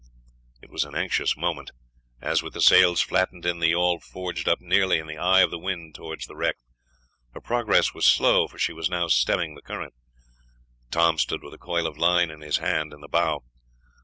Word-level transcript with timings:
It 0.63 0.71
was 0.71 0.83
an 0.83 0.95
anxious 0.95 1.37
moment, 1.37 1.69
as, 2.21 2.41
with 2.41 2.53
the 2.55 2.59
sails 2.61 3.01
flattened 3.01 3.45
in, 3.45 3.59
the 3.59 3.67
yawl 3.67 3.99
forged 3.99 4.47
up 4.49 4.59
nearly 4.59 4.97
in 4.97 5.05
the 5.05 5.19
eye 5.19 5.41
of 5.41 5.51
the 5.51 5.59
wind 5.59 5.93
towards 5.93 6.25
the 6.25 6.35
wreck. 6.35 6.55
Her 7.35 7.39
progress 7.39 7.93
was 7.93 8.07
slow, 8.07 8.47
for 8.47 8.57
she 8.57 8.73
was 8.73 8.89
now 8.89 9.09
stemming 9.09 9.53
the 9.53 9.61
current. 9.61 9.93
Tom 10.89 11.19
stood 11.19 11.43
with 11.43 11.53
a 11.53 11.59
coil 11.59 11.85
of 11.85 11.99
line 11.99 12.31
in 12.31 12.41
his 12.41 12.57
hand 12.57 12.93
in 12.93 13.01
the 13.01 13.07
bow. 13.07 13.43